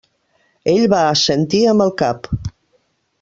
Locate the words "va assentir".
0.93-1.61